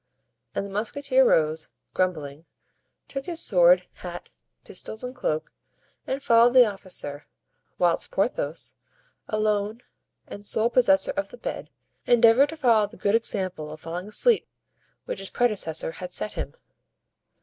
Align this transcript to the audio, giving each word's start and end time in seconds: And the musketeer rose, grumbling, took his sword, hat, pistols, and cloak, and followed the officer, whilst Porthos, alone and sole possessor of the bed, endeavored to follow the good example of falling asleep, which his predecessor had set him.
And 0.55 0.65
the 0.65 0.69
musketeer 0.71 1.23
rose, 1.23 1.69
grumbling, 1.93 2.45
took 3.07 3.27
his 3.27 3.39
sword, 3.39 3.85
hat, 3.97 4.29
pistols, 4.63 5.03
and 5.03 5.13
cloak, 5.13 5.51
and 6.07 6.23
followed 6.23 6.55
the 6.55 6.65
officer, 6.65 7.27
whilst 7.77 8.09
Porthos, 8.09 8.73
alone 9.27 9.81
and 10.25 10.43
sole 10.43 10.71
possessor 10.71 11.11
of 11.11 11.29
the 11.29 11.37
bed, 11.37 11.69
endeavored 12.07 12.49
to 12.49 12.57
follow 12.57 12.87
the 12.87 12.97
good 12.97 13.13
example 13.13 13.71
of 13.71 13.81
falling 13.81 14.07
asleep, 14.07 14.47
which 15.05 15.19
his 15.19 15.29
predecessor 15.29 15.91
had 15.91 16.11
set 16.11 16.33
him. 16.33 16.55